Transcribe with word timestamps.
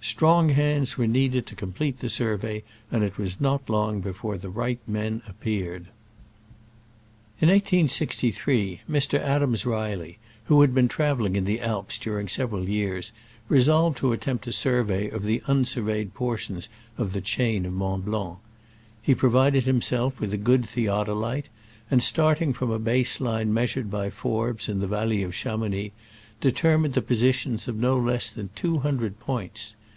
Strong 0.00 0.50
hands 0.50 0.96
were 0.96 1.08
needed 1.08 1.44
to 1.44 1.56
complete 1.56 1.98
the 1.98 2.08
survey, 2.08 2.62
and 2.90 3.02
it 3.02 3.18
was 3.18 3.40
not 3.40 3.68
long 3.68 4.00
before 4.00 4.38
the 4.38 4.48
right 4.48 4.78
men 4.86 5.20
appeared. 5.26 5.88
In 7.40 7.48
1863, 7.48 8.82
Mr. 8.88 9.18
Adams 9.18 9.66
Reilly, 9.66 10.18
who 10.44 10.60
had 10.60 10.72
been 10.72 10.86
traveling 10.88 11.34
in 11.36 11.44
the 11.44 11.60
Alps 11.60 11.98
during 11.98 12.28
sev 12.28 12.52
eral 12.52 12.66
years, 12.68 13.12
resolved 13.48 13.98
to 13.98 14.12
attempt 14.12 14.46
a 14.46 14.52
survey 14.52 15.10
of 15.10 15.24
the 15.24 15.42
unsurveyed 15.46 16.14
portions 16.14 16.68
of 16.96 17.12
the 17.12 17.20
chain 17.20 17.66
of 17.66 17.72
Mont 17.72 18.06
Blanc. 18.06 18.38
He 19.02 19.14
provided 19.14 19.64
himself 19.64 20.20
with 20.20 20.32
a 20.32 20.38
good 20.38 20.64
theodolite, 20.64 21.48
and, 21.90 22.02
starting 22.02 22.52
from 22.52 22.70
a 22.70 22.78
base 22.78 23.20
line 23.20 23.52
measured 23.52 23.90
by 23.90 24.10
Forbes 24.10 24.68
in 24.68 24.78
the 24.78 24.86
valley 24.88 25.22
of 25.24 25.34
Chamounix, 25.34 25.92
determined 26.40 26.94
the 26.94 27.02
positions 27.02 27.68
of 27.68 27.76
no 27.76 27.98
less 27.98 28.30
than 28.30 28.48
two 28.54 28.78
hun 28.78 28.96
dred 28.98 29.18
points. 29.18 29.74